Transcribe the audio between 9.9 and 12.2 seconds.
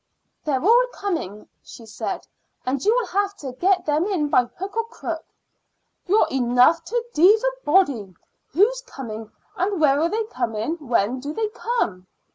are they coming when they do come?"